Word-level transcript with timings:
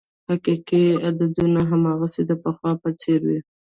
حقیقي 0.29 0.83
عددونه 1.07 1.61
هماغسې 1.71 2.21
د 2.25 2.31
پخوا 2.43 2.71
په 2.81 2.89
څېر 3.01 3.19
وې. 3.27 3.39